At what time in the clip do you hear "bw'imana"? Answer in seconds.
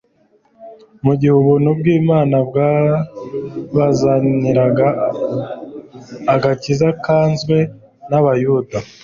1.79-2.37